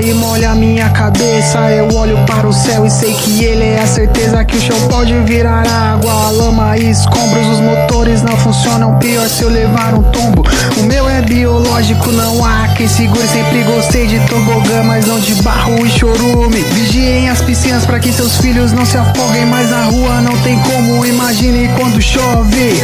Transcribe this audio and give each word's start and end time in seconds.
E 0.00 0.12
molha 0.14 0.54
minha 0.54 0.88
cabeça, 0.90 1.58
eu 1.70 1.88
olho 1.96 2.18
para 2.26 2.46
o 2.46 2.52
céu 2.52 2.84
e 2.84 2.90
sei 2.90 3.14
que 3.14 3.44
ele 3.44 3.64
é 3.64 3.80
a 3.80 3.86
certeza 3.86 4.44
que 4.44 4.56
o 4.56 4.60
chão 4.60 4.76
pode 4.88 5.14
virar 5.20 5.66
água. 5.66 6.30
Lama 6.30 6.76
e 6.76 6.90
escombros, 6.90 7.46
os 7.46 7.60
motores 7.60 8.22
não 8.22 8.36
funcionam. 8.36 8.98
Pior 8.98 9.28
se 9.28 9.42
eu 9.42 9.48
levar 9.48 9.94
um 9.94 10.02
tombo. 10.04 10.42
O 10.78 10.82
meu 10.82 11.08
é 11.08 11.22
biológico, 11.22 12.10
não 12.12 12.44
há 12.44 12.68
quem 12.76 12.88
segure. 12.88 13.26
Sempre 13.28 13.62
gostei 13.62 14.06
de 14.06 14.18
tobogã, 14.26 14.82
mas 14.84 15.06
não 15.06 15.20
de 15.20 15.34
barro 15.42 15.86
e 15.86 15.90
chorume. 15.90 16.62
Vigiem 16.72 17.28
as 17.28 17.40
piscinas 17.40 17.86
para 17.86 17.98
que 18.00 18.12
seus 18.12 18.36
filhos 18.38 18.72
não 18.72 18.84
se 18.84 18.96
afoguem. 18.96 19.46
Mas 19.46 19.72
a 19.72 19.84
rua 19.84 20.20
não 20.20 20.36
tem 20.38 20.58
como, 20.60 21.04
imagine 21.06 21.68
quando 21.76 22.00
chove. 22.02 22.82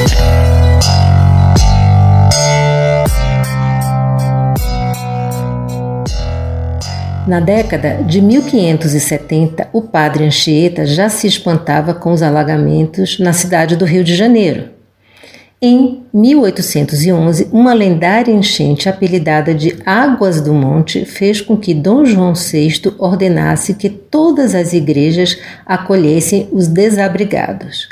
Na 7.30 7.38
década 7.38 8.02
de 8.02 8.20
1570, 8.20 9.68
o 9.72 9.82
padre 9.82 10.24
Anchieta 10.24 10.84
já 10.84 11.08
se 11.08 11.28
espantava 11.28 11.94
com 11.94 12.12
os 12.12 12.24
alagamentos 12.24 13.20
na 13.20 13.32
cidade 13.32 13.76
do 13.76 13.84
Rio 13.84 14.02
de 14.02 14.16
Janeiro. 14.16 14.70
Em 15.62 16.02
1811, 16.12 17.46
uma 17.52 17.72
lendária 17.72 18.32
enchente 18.32 18.88
apelidada 18.88 19.54
de 19.54 19.76
Águas 19.86 20.40
do 20.40 20.52
Monte 20.52 21.04
fez 21.04 21.40
com 21.40 21.56
que 21.56 21.72
Dom 21.72 22.04
João 22.04 22.34
VI 22.34 22.96
ordenasse 22.98 23.74
que 23.74 23.88
todas 23.88 24.52
as 24.52 24.72
igrejas 24.72 25.38
acolhessem 25.64 26.48
os 26.50 26.66
desabrigados. 26.66 27.88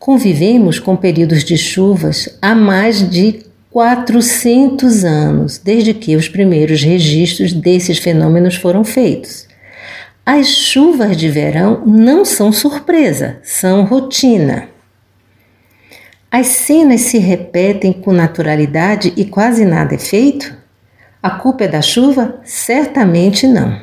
Convivemos 0.00 0.80
com 0.80 0.96
períodos 0.96 1.44
de 1.44 1.56
chuvas 1.56 2.28
há 2.42 2.56
mais 2.56 3.08
de 3.08 3.43
400 3.74 5.04
anos 5.04 5.58
desde 5.58 5.92
que 5.92 6.14
os 6.14 6.28
primeiros 6.28 6.80
registros 6.80 7.52
desses 7.52 7.98
fenômenos 7.98 8.54
foram 8.54 8.84
feitos. 8.84 9.48
As 10.24 10.46
chuvas 10.46 11.16
de 11.16 11.28
verão 11.28 11.82
não 11.84 12.24
são 12.24 12.52
surpresa, 12.52 13.38
são 13.42 13.84
rotina. 13.84 14.68
As 16.30 16.46
cenas 16.46 17.00
se 17.00 17.18
repetem 17.18 17.92
com 17.92 18.12
naturalidade 18.12 19.12
e 19.16 19.24
quase 19.24 19.64
nada 19.64 19.96
é 19.96 19.98
feito? 19.98 20.56
A 21.20 21.30
culpa 21.30 21.64
é 21.64 21.68
da 21.68 21.82
chuva? 21.82 22.36
Certamente 22.44 23.44
não. 23.44 23.82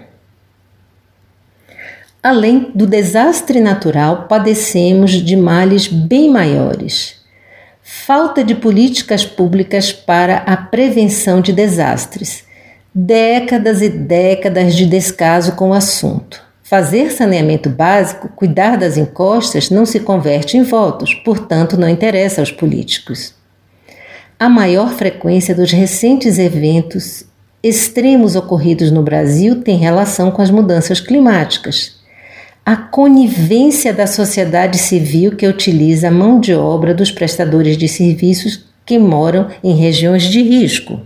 Além 2.23 2.71
do 2.73 2.87
desastre 2.87 3.59
natural, 3.59 4.25
padecemos 4.29 5.11
de 5.11 5.35
males 5.35 5.85
bem 5.85 6.29
maiores 6.29 7.20
falta 7.93 8.41
de 8.41 8.55
políticas 8.55 9.25
públicas 9.25 9.91
para 9.91 10.37
a 10.37 10.55
prevenção 10.55 11.41
de 11.41 11.51
desastres, 11.51 12.45
décadas 12.95 13.81
e 13.81 13.89
décadas 13.89 14.75
de 14.75 14.85
descaso 14.85 15.51
com 15.57 15.71
o 15.71 15.73
assunto. 15.73 16.41
Fazer 16.63 17.11
saneamento 17.11 17.69
básico, 17.69 18.29
cuidar 18.29 18.77
das 18.77 18.95
encostas, 18.95 19.69
não 19.69 19.85
se 19.85 19.99
converte 19.99 20.55
em 20.55 20.63
votos, 20.63 21.13
portanto, 21.15 21.77
não 21.77 21.89
interessa 21.89 22.39
aos 22.39 22.49
políticos. 22.49 23.35
A 24.39 24.47
maior 24.47 24.93
frequência 24.93 25.53
dos 25.53 25.73
recentes 25.73 26.39
eventos 26.39 27.25
extremos 27.61 28.37
ocorridos 28.37 28.89
no 28.89 29.03
Brasil 29.03 29.61
tem 29.63 29.77
relação 29.77 30.31
com 30.31 30.41
as 30.41 30.49
mudanças 30.49 31.01
climáticas 31.01 32.00
a 32.65 32.75
conivência 32.75 33.91
da 33.91 34.05
sociedade 34.05 34.77
civil 34.77 35.35
que 35.35 35.47
utiliza 35.47 36.09
a 36.09 36.11
mão 36.11 36.39
de 36.39 36.53
obra 36.53 36.93
dos 36.93 37.11
prestadores 37.11 37.75
de 37.75 37.87
serviços 37.87 38.65
que 38.85 38.99
moram 38.99 39.47
em 39.63 39.75
regiões 39.75 40.23
de 40.23 40.41
risco. 40.41 40.99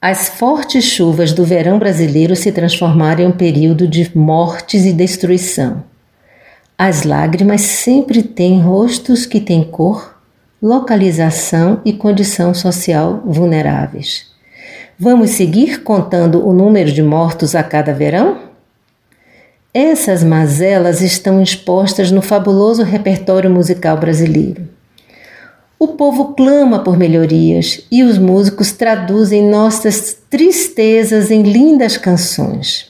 As 0.00 0.28
fortes 0.28 0.84
chuvas 0.84 1.32
do 1.32 1.44
verão 1.44 1.78
brasileiro 1.78 2.36
se 2.36 2.52
transformaram 2.52 3.24
em 3.24 3.26
um 3.28 3.32
período 3.32 3.88
de 3.88 4.16
mortes 4.16 4.84
e 4.84 4.92
destruição. 4.92 5.82
As 6.76 7.04
lágrimas 7.04 7.62
sempre 7.62 8.22
têm 8.22 8.60
rostos 8.60 9.24
que 9.26 9.40
têm 9.40 9.64
cor, 9.64 10.18
localização 10.62 11.80
e 11.84 11.92
condição 11.92 12.52
social 12.52 13.22
vulneráveis. 13.24 14.26
Vamos 14.98 15.30
seguir 15.30 15.82
contando 15.82 16.46
o 16.46 16.52
número 16.52 16.92
de 16.92 17.02
mortos 17.02 17.54
a 17.54 17.62
cada 17.62 17.92
verão? 17.92 18.53
Essas 19.76 20.22
mazelas 20.22 21.00
estão 21.00 21.42
expostas 21.42 22.12
no 22.12 22.22
fabuloso 22.22 22.84
repertório 22.84 23.50
musical 23.50 23.96
brasileiro. 23.96 24.68
O 25.76 25.88
povo 25.88 26.32
clama 26.34 26.78
por 26.78 26.96
melhorias 26.96 27.84
e 27.90 28.04
os 28.04 28.16
músicos 28.16 28.70
traduzem 28.70 29.42
nossas 29.42 30.16
tristezas 30.30 31.28
em 31.28 31.42
lindas 31.42 31.96
canções. 31.96 32.88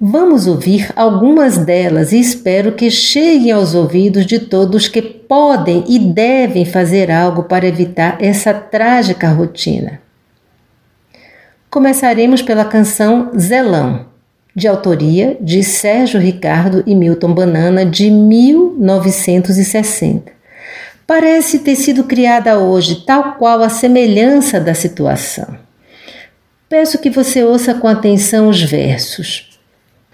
Vamos 0.00 0.48
ouvir 0.48 0.92
algumas 0.96 1.56
delas 1.56 2.10
e 2.10 2.18
espero 2.18 2.72
que 2.72 2.90
cheguem 2.90 3.52
aos 3.52 3.72
ouvidos 3.72 4.26
de 4.26 4.40
todos 4.40 4.88
que 4.88 5.00
podem 5.00 5.84
e 5.86 6.00
devem 6.00 6.64
fazer 6.64 7.12
algo 7.12 7.44
para 7.44 7.68
evitar 7.68 8.20
essa 8.20 8.52
trágica 8.52 9.28
rotina. 9.28 10.00
Começaremos 11.70 12.42
pela 12.42 12.64
canção 12.64 13.30
Zelão 13.38 14.09
de 14.54 14.68
autoria 14.68 15.38
de 15.40 15.62
Sérgio 15.62 16.20
Ricardo 16.20 16.82
e 16.86 16.94
Milton 16.94 17.32
Banana, 17.32 17.86
de 17.86 18.10
1960. 18.10 20.32
Parece 21.06 21.60
ter 21.60 21.76
sido 21.76 22.04
criada 22.04 22.58
hoje, 22.58 23.04
tal 23.04 23.34
qual 23.34 23.62
a 23.62 23.68
semelhança 23.68 24.58
da 24.60 24.72
situação. 24.74 25.58
Peço 26.68 26.98
que 26.98 27.10
você 27.10 27.42
ouça 27.42 27.74
com 27.74 27.88
atenção 27.88 28.48
os 28.48 28.62
versos. 28.62 29.58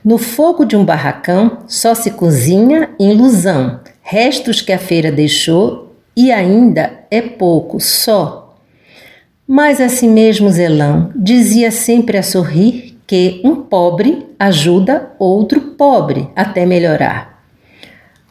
No 0.03 0.17
fogo 0.19 0.65
de 0.65 0.77
um 0.77 0.85
barracão 0.85 1.59
só 1.67 1.95
se 1.95 2.13
cozinha 2.13 2.91
ilusão, 2.99 3.81
restos 4.01 4.63
que 4.63 4.73
a 4.73 4.79
feira 4.79 5.11
deixou 5.11 5.93
e 6.17 6.33
ainda 6.33 7.05
é 7.11 7.21
pouco, 7.21 7.81
só. 7.81 8.57
Mas 9.47 9.81
assim 9.81 10.09
mesmo 10.09 10.49
Zelão 10.49 11.11
dizia 11.15 11.71
sempre 11.71 12.17
a 12.17 12.23
sorrir 12.23 12.86
que 13.07 13.41
um 13.45 13.57
pobre 13.57 14.27
ajuda 14.39 15.11
outro 15.19 15.61
pobre 15.61 16.29
até 16.35 16.67
melhorar. 16.67 17.43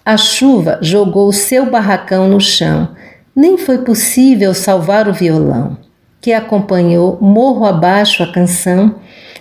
A 0.05 0.17
chuva 0.17 0.77
jogou 0.81 1.31
seu 1.31 1.65
barracão 1.65 2.27
no 2.27 2.39
chão. 2.39 2.89
Nem 3.35 3.57
foi 3.57 3.79
possível 3.79 4.53
salvar 4.53 5.07
o 5.07 5.13
violão, 5.13 5.77
que 6.21 6.31
acompanhou 6.31 7.17
morro 7.21 7.65
abaixo 7.65 8.21
a 8.21 8.31
canção 8.31 8.95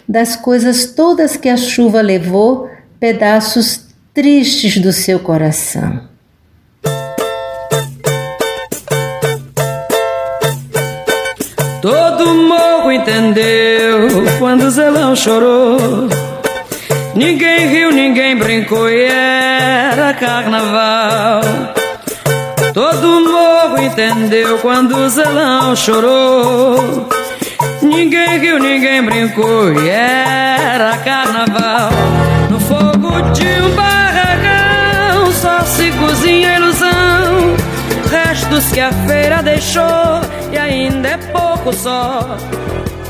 das 0.09 0.37
coisas 0.37 0.87
todas 0.87 1.37
que 1.37 1.49
a 1.49 1.57
chuva 1.57 2.01
levou, 2.01 2.69
pedaços 2.99 3.87
tristes 4.13 4.79
do 4.79 4.93
seu 4.93 5.19
coração. 5.19 6.01
Todo 11.81 12.35
morro 12.35 12.91
entendeu 12.93 13.74
quando 14.39 14.71
Zelão 14.71 15.17
chorou. 15.17 16.09
Ninguém 17.15 17.69
riu, 17.69 17.91
ninguém 17.93 18.37
brincou 18.37 18.89
e 18.89 19.05
era 19.05 20.13
carnaval. 20.15 21.41
Todo 22.73 23.21
morro 23.21 23.79
entendeu 23.81 24.59
quando 24.59 25.09
Zelão 25.09 25.75
chorou. 25.77 27.09
Ninguém 27.83 28.39
riu, 28.39 28.59
ninguém 28.59 29.03
brincou 29.03 29.73
e 29.73 29.89
era 29.89 30.97
carnaval. 30.99 31.91
No 32.51 32.59
fogo 32.61 33.21
de 33.33 33.47
um 33.63 33.75
barracão 33.75 35.33
só 35.33 35.61
se 35.61 35.91
cozinha 35.93 36.57
ilusão. 36.57 37.57
Restos 38.11 38.71
que 38.73 38.81
a 38.81 38.93
feira 39.07 39.43
deixou 39.43 40.21
e 40.53 40.59
ainda 40.59 41.09
é 41.09 41.17
pouco 41.17 41.73
só. 41.73 42.37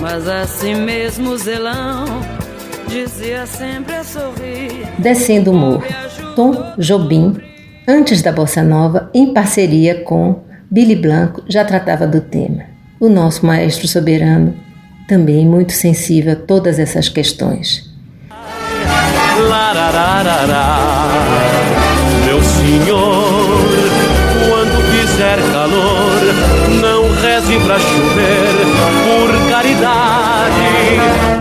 Mas 0.04 0.28
assim 0.28 0.74
mesmo 0.74 1.34
Zelão 1.38 2.04
dizia 2.86 3.46
sempre 3.46 3.94
a 3.94 4.04
sorrir. 4.04 4.86
Descendo 4.98 5.50
o 5.50 5.54
morro, 5.54 5.82
Tom 6.36 6.74
Jobim 6.76 7.34
Antes 7.88 8.20
da 8.20 8.30
Bossa 8.30 8.62
Nova, 8.62 9.08
em 9.14 9.32
parceria 9.32 10.02
com 10.02 10.42
Billy 10.70 10.94
Blanco, 10.94 11.42
já 11.48 11.64
tratava 11.64 12.06
do 12.06 12.20
tema. 12.20 12.64
O 13.00 13.08
nosso 13.08 13.46
maestro 13.46 13.88
soberano, 13.88 14.54
também 15.08 15.46
muito 15.46 15.72
sensível 15.72 16.34
a 16.34 16.36
todas 16.36 16.78
essas 16.78 17.08
questões. 17.08 17.90
Meu 22.26 22.42
senhor, 22.42 23.58
quando 24.50 24.82
fizer 24.90 25.38
calor, 25.50 26.20
não 26.82 27.10
reze 27.22 27.58
pra 27.64 27.78
chover. 27.78 28.53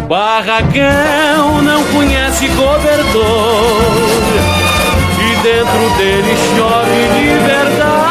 Barracão 0.07 1.61
não 1.61 1.83
conhece 1.85 2.47
cobertor, 2.49 3.91
e 5.19 5.35
dentro 5.43 5.89
dele 5.97 6.35
chove 6.55 7.01
de 7.15 7.27
verdade. 7.47 8.03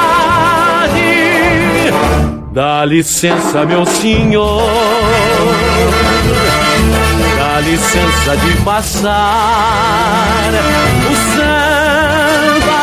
Dá 2.53 2.85
licença, 2.85 3.65
meu 3.65 3.87
senhor. 3.87 4.63
Dá 7.39 7.61
licença 7.61 8.37
de 8.37 8.57
passar 8.63 10.51
o 11.11 11.15
samba 11.35 12.83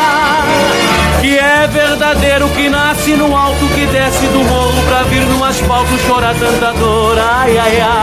que 1.20 1.38
é 1.38 1.68
verdadeiro 1.68 2.48
que 2.50 2.68
nasce 2.68 3.14
no 3.14 3.36
alto 3.36 3.66
que 3.74 3.86
desce 3.86 4.26
do 4.26 4.42
morro 4.44 4.82
pra 4.88 5.02
vir 5.04 5.24
no 5.26 5.44
asfalto 5.44 5.98
chorar 6.06 6.34
tanta 6.34 6.72
dor. 6.72 7.18
Ai 7.18 7.58
ai 7.58 7.80
ai 7.80 7.99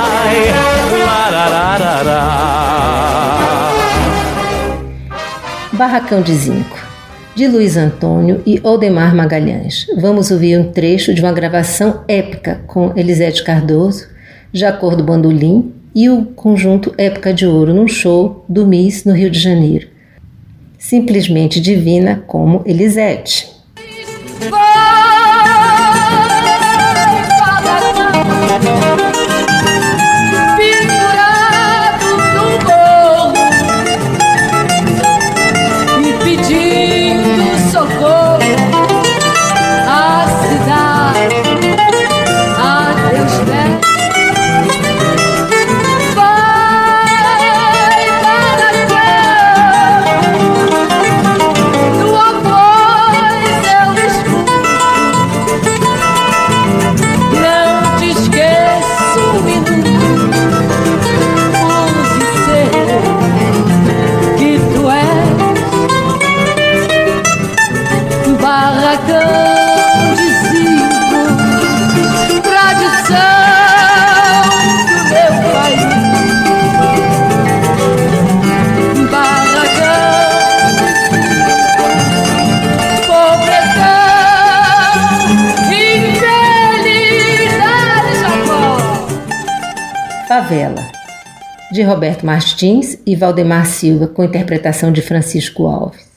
larararará. 1.06 2.48
Barracão 5.74 6.22
de 6.22 6.34
Zinco 6.34 6.88
de 7.38 7.48
Luiz 7.48 7.78
Antônio 7.78 8.42
e 8.48 8.60
Odemar 8.64 9.16
Magalhães. 9.16 9.86
Vamos 9.96 10.32
ouvir 10.32 10.58
um 10.58 10.72
trecho 10.72 11.14
de 11.14 11.22
uma 11.22 11.32
gravação 11.32 12.04
épica 12.08 12.62
com 12.66 12.92
Elisete 12.96 13.44
Cardoso, 13.44 14.08
Jacor 14.52 14.96
do 14.96 15.04
Bandolim 15.04 15.72
e 15.94 16.10
o 16.10 16.26
conjunto 16.26 16.96
Época 16.98 17.32
de 17.32 17.46
Ouro 17.46 17.76
num 17.76 17.88
show 17.88 18.44
do 18.50 18.66
Miss 18.66 19.06
no 19.06 19.14
Rio 19.14 19.30
de 19.30 19.38
Janeiro. 19.40 19.88
Simplesmente 20.80 21.62
divina 21.62 22.24
como 22.26 22.64
Elisete. 22.66 23.48
Favela, 24.40 24.87
de 91.78 91.84
Roberto 91.84 92.26
Martins 92.26 92.98
e 93.06 93.16
Valdemar 93.16 93.68
Silva, 93.68 94.08
com 94.08 94.24
interpretação 94.24 94.92
de 94.92 95.00
Francisco 95.00 95.68
Alves. 95.68 96.08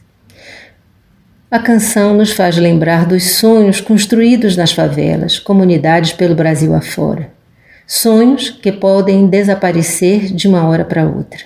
A 1.50 1.58
canção 1.58 2.14
nos 2.14 2.32
faz 2.32 2.56
lembrar 2.56 3.04
dos 3.04 3.32
sonhos 3.32 3.78
construídos 3.78 4.56
nas 4.56 4.72
favelas, 4.72 5.38
comunidades 5.38 6.14
pelo 6.14 6.34
Brasil 6.34 6.74
afora. 6.74 7.30
Sonhos 7.86 8.48
que 8.48 8.72
podem 8.72 9.26
desaparecer 9.26 10.32
de 10.34 10.48
uma 10.48 10.66
hora 10.66 10.84
para 10.84 11.04
outra. 11.04 11.40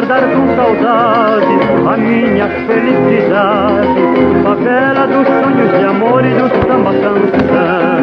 Guardar 0.00 0.22
com 0.22 0.56
saudade 0.56 1.58
a 1.86 1.96
minha 1.98 2.48
felicidade, 2.48 4.00
favela 4.42 5.06
dos 5.06 5.26
sonhos 5.26 5.78
de 5.78 5.84
amor 5.84 6.24
e 6.24 6.30
do 6.30 6.48
samba 6.66 6.92
canção. 6.92 8.00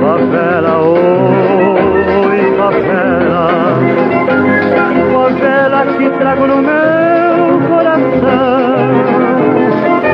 Favela, 0.00 0.78
oi, 0.82 2.40
favela, 2.58 3.48
favela 5.14 5.86
que 5.96 6.10
trago 6.18 6.46
no 6.46 6.56
meu 6.56 7.68
coração. 7.68 8.90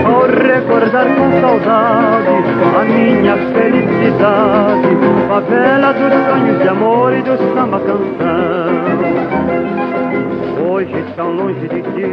Ao 0.05 0.27
recordar 0.27 1.07
com 1.17 1.41
saudade 1.41 2.37
a 2.79 2.85
minha 2.85 3.37
felicidade, 3.53 4.97
favela 5.29 5.93
dos 5.93 6.13
sonhos 6.31 6.63
de 6.63 6.69
amor 6.69 7.13
e 7.15 7.23
do 7.23 7.37
samba 7.53 7.81
canção. 7.81 9.56
Hoje 10.77 10.93
tão 11.17 11.31
longe 11.33 11.61
de 11.61 11.81
ti, 11.81 12.05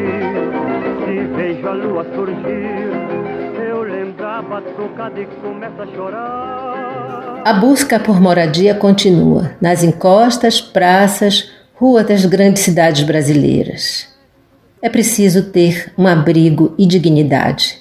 se 1.03 1.27
vejo 1.35 1.67
a 1.67 1.73
lua 1.73 2.05
surgir, 2.15 3.59
eu 3.69 3.83
lembrava 3.83 4.61
tocada 4.61 5.19
e 5.19 5.25
começa 5.25 5.83
a 5.83 5.87
chorar. 5.87 7.41
A 7.43 7.53
busca 7.55 7.99
por 7.99 8.21
moradia 8.21 8.73
continua 8.73 9.51
nas 9.59 9.83
encostas, 9.83 10.61
praças, 10.61 11.51
ruas 11.75 12.07
das 12.07 12.25
grandes 12.25 12.63
cidades 12.63 13.03
brasileiras. 13.03 14.07
É 14.81 14.87
preciso 14.87 15.51
ter 15.51 15.91
um 15.97 16.07
abrigo 16.07 16.73
e 16.77 16.85
dignidade. 16.85 17.77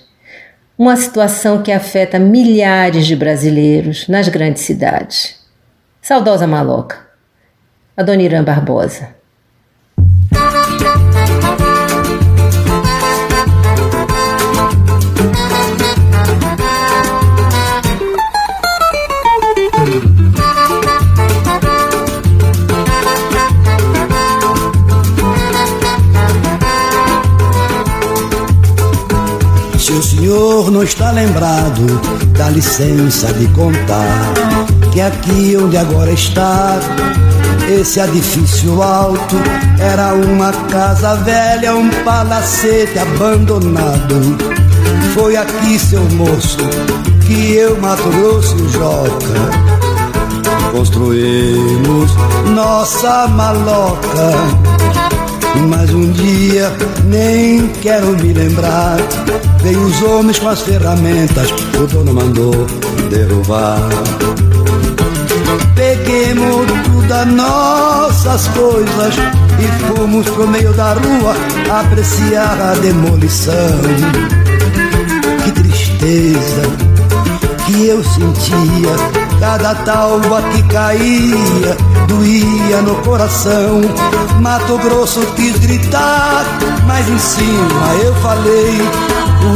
Uma 0.76 0.96
situação 0.96 1.62
que 1.62 1.70
afeta 1.70 2.18
milhares 2.18 3.06
de 3.06 3.14
brasileiros 3.14 4.08
nas 4.08 4.28
grandes 4.28 4.64
cidades. 4.64 5.46
Saudosa 6.00 6.48
Maloca, 6.48 6.96
Adoniran 7.96 8.42
Barbosa. 8.42 9.21
Senhor 30.62 30.70
não 30.70 30.82
está 30.82 31.10
lembrado, 31.10 32.00
dá 32.36 32.48
licença 32.50 33.32
de 33.32 33.46
contar 33.48 34.32
que 34.92 35.00
aqui 35.00 35.56
onde 35.60 35.76
agora 35.76 36.12
está, 36.12 36.78
esse 37.68 37.98
edifício 37.98 38.80
alto 38.80 39.36
era 39.80 40.14
uma 40.14 40.52
casa 40.70 41.16
velha, 41.16 41.74
um 41.74 41.88
palacete 42.04 42.96
abandonado. 42.98 44.36
Foi 45.14 45.36
aqui, 45.36 45.78
seu 45.78 46.02
moço, 46.10 46.58
que 47.26 47.54
eu, 47.54 47.80
Mato 47.80 48.08
Grosso 48.10 48.68
Joca, 48.68 49.50
construímos 50.70 52.12
nossa 52.54 53.26
maloca. 53.28 54.32
Mas 55.68 55.92
um 55.92 56.10
dia, 56.12 56.72
nem 57.04 57.68
quero 57.82 58.16
me 58.18 58.32
lembrar 58.32 58.98
Veio 59.62 59.80
os 59.80 60.02
homens 60.02 60.38
com 60.38 60.48
as 60.48 60.60
ferramentas, 60.62 61.50
o 61.80 61.86
dono 61.86 62.14
mandou 62.14 62.66
derrubar. 63.10 63.78
Peguemos 65.74 66.66
nossa 67.08 67.24
nossas 67.26 68.48
coisas 68.48 69.14
e 69.58 69.86
fomos 69.86 70.28
pro 70.30 70.48
meio 70.48 70.72
da 70.72 70.94
rua 70.94 71.34
apreciar 71.80 72.60
a 72.60 72.74
demolição. 72.74 73.54
Que 75.44 75.52
tristeza 75.52 76.62
que 77.66 77.86
eu 77.86 78.02
sentia 78.02 79.31
Cada 79.42 79.74
talva 79.74 80.40
que 80.52 80.62
caía 80.68 81.76
doía 82.06 82.80
no 82.82 82.94
coração. 83.02 83.80
Mato 84.40 84.78
Grosso 84.78 85.20
quis 85.34 85.58
gritar, 85.58 86.44
mas 86.86 87.08
em 87.08 87.18
cima 87.18 87.94
eu 88.04 88.14
falei: 88.22 88.78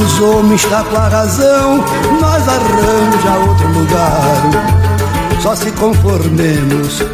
os 0.03 0.21
homens 0.21 0.65
tá 0.65 0.83
com 0.83 0.97
a 0.97 1.07
razão, 1.07 1.77
nós 2.21 2.49
arranja 2.49 3.49
outro 3.49 3.69
lugar. 3.79 5.41
Só 5.41 5.55
se 5.55 5.71
conformemos 5.71 7.05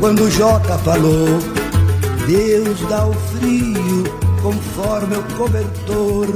quando 0.00 0.28
Joca 0.32 0.76
falou: 0.78 1.38
Deus 2.26 2.80
dá 2.88 3.06
o 3.06 3.12
frio 3.38 4.02
conforme 4.42 5.14
o 5.16 5.22
cobertor. 5.36 6.26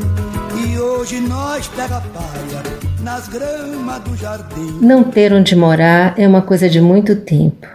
E 0.54 0.78
hoje 0.78 1.20
nós 1.20 1.66
pega 1.66 2.00
palha 2.14 2.62
nas 3.08 3.26
gramas 3.26 4.00
do 4.02 4.14
jardim. 4.14 4.78
Não 4.82 5.02
ter 5.02 5.32
onde 5.32 5.56
morar 5.56 6.12
é 6.18 6.28
uma 6.28 6.42
coisa 6.42 6.68
de 6.68 6.78
muito 6.78 7.16
tempo. 7.16 7.66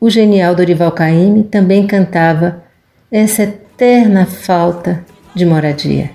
O 0.00 0.08
genial 0.08 0.54
Dorival 0.54 0.92
Caymmi 0.92 1.42
também 1.42 1.84
cantava 1.84 2.62
essa 3.10 3.42
eterna 3.42 4.24
falta 4.24 5.04
de 5.34 5.44
moradia. 5.44 6.12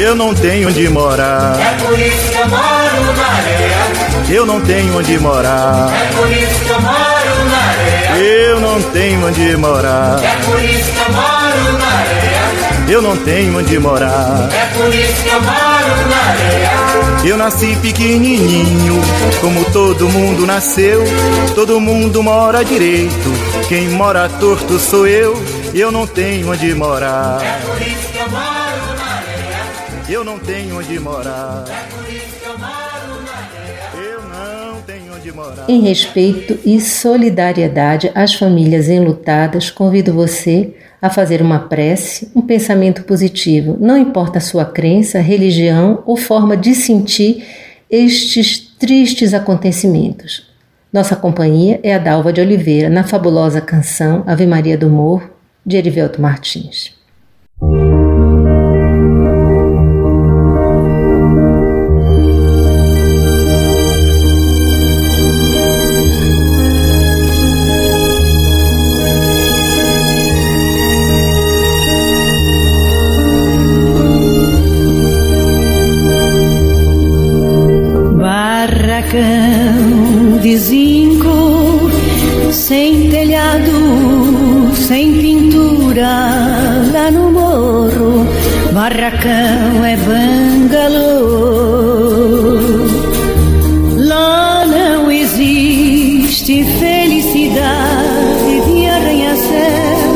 Eu 0.00 0.14
não 0.14 0.32
tenho 0.32 0.68
onde 0.68 0.88
morar. 0.88 1.58
É 1.60 1.84
por 1.84 1.98
isso 1.98 2.30
que 2.30 2.38
eu 2.38 2.48
moro 2.48 3.16
na 3.16 3.26
areia. 3.36 4.30
Eu 4.30 4.46
não 4.46 4.60
tenho 4.60 4.96
onde 4.96 5.18
morar. 5.18 5.92
É 5.92 6.12
por 6.16 6.30
isso 6.30 6.64
que 6.64 6.70
eu 6.70 6.80
moro. 6.80 7.07
Eu 8.18 8.58
não 8.58 8.82
tenho 8.90 9.26
onde 9.26 9.56
morar. 9.56 10.18
É 10.22 10.36
por 10.44 10.60
isso 10.64 10.92
que 10.92 10.98
eu 10.98 11.12
moro 11.12 11.78
na 11.78 11.86
areia. 11.86 12.90
Eu 12.90 13.00
não 13.02 13.16
tenho 13.16 13.56
onde 13.56 13.78
morar. 13.78 14.48
É 14.52 14.66
por 14.76 14.92
isso 14.92 15.22
que 15.22 15.28
eu 15.28 15.40
moro 15.40 16.08
na 16.10 16.30
areia. 16.30 16.70
Eu 17.24 17.36
nasci 17.36 17.76
pequenininho, 17.80 19.00
como 19.40 19.64
todo 19.66 20.08
mundo 20.08 20.44
nasceu. 20.46 21.04
Todo 21.54 21.80
mundo 21.80 22.20
mora 22.20 22.64
direito. 22.64 23.32
Quem 23.68 23.88
mora 23.90 24.28
torto 24.28 24.78
sou 24.80 25.06
eu. 25.06 25.40
Eu 25.72 25.92
não 25.92 26.04
tenho 26.04 26.50
onde 26.50 26.74
morar. 26.74 27.40
É 27.40 27.60
por 27.64 27.80
isso 27.80 28.08
que 28.12 28.18
eu 28.18 28.30
moro 28.30 28.96
na 28.96 29.16
areia. 29.16 30.08
Eu 30.08 30.24
não 30.24 30.38
tenho 30.40 30.76
onde 30.76 30.98
morar. 30.98 31.64
É 31.68 32.17
Em 35.68 35.80
respeito 35.80 36.58
e 36.64 36.80
solidariedade 36.80 38.10
às 38.14 38.34
famílias 38.34 38.88
enlutadas, 38.88 39.70
convido 39.70 40.12
você 40.12 40.74
a 41.00 41.08
fazer 41.08 41.40
uma 41.40 41.60
prece, 41.60 42.30
um 42.34 42.42
pensamento 42.42 43.04
positivo, 43.04 43.76
não 43.80 43.96
importa 43.96 44.38
a 44.38 44.40
sua 44.40 44.64
crença, 44.64 45.20
religião 45.20 46.02
ou 46.06 46.16
forma 46.16 46.56
de 46.56 46.74
sentir 46.74 47.44
estes 47.90 48.58
tristes 48.58 49.32
acontecimentos. 49.32 50.48
Nossa 50.92 51.14
companhia 51.14 51.78
é 51.82 51.94
a 51.94 51.98
Dalva 51.98 52.32
de 52.32 52.40
Oliveira, 52.40 52.88
na 52.88 53.04
fabulosa 53.04 53.60
canção 53.60 54.24
Ave 54.26 54.46
Maria 54.46 54.76
do 54.76 54.88
Morro, 54.88 55.30
de 55.64 55.76
Erivelto 55.76 56.20
Martins. 56.20 56.97
Barracão 79.18 80.38
de 80.40 80.56
zinco, 80.56 81.90
sem 82.52 83.10
telhado, 83.10 84.74
sem 84.74 85.12
pintura, 85.14 86.06
lá 86.92 87.10
no 87.10 87.32
morro, 87.32 88.26
barracão 88.72 89.84
é 89.84 89.96
bangalô. 89.96 91.38
Lá 93.96 94.64
não 94.66 95.10
existe 95.10 96.64
felicidade 96.64 98.60
de 98.66 98.86
arranha-céu, 98.86 100.12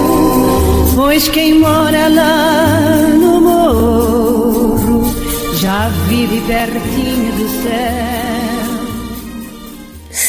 pois 0.94 1.28
quem 1.28 1.54
mora 1.58 2.08
lá 2.08 3.08
no 3.20 3.40
morro 3.40 5.12
já 5.54 5.88
vive 6.08 6.40
pertinho 6.46 7.32
do 7.32 7.48
céu. 7.62 8.31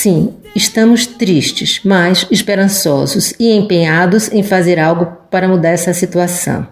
Sim, 0.04 0.34
estamos 0.54 1.08
tristes, 1.08 1.80
mas 1.82 2.28
esperançosos 2.30 3.34
e 3.40 3.54
empenhados 3.54 4.30
em 4.34 4.44
fazer 4.44 4.78
algo 4.78 5.06
para 5.32 5.48
mudar 5.48 5.70
essa 5.70 5.94
situação. 5.94 6.68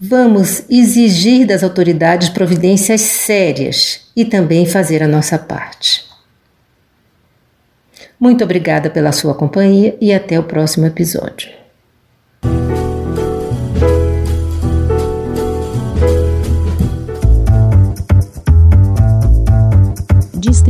Vamos 0.00 0.62
exigir 0.70 1.44
das 1.44 1.64
autoridades 1.64 2.28
providências 2.28 3.00
sérias 3.00 4.02
e 4.14 4.24
também 4.24 4.64
fazer 4.64 5.02
a 5.02 5.08
nossa 5.08 5.36
parte. 5.36 6.04
Muito 8.20 8.44
obrigada 8.44 8.88
pela 8.88 9.10
sua 9.10 9.34
companhia 9.34 9.96
e 10.00 10.14
até 10.14 10.38
o 10.38 10.44
próximo 10.44 10.86
episódio. 10.86 11.63